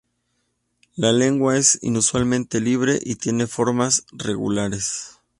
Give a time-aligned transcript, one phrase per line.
[0.95, 5.19] La lengua es inusualmente libre y tiene formas regulares.